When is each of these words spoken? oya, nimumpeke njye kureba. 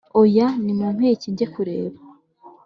oya, 0.21 0.47
nimumpeke 0.63 1.27
njye 1.33 1.45
kureba. 1.53 1.99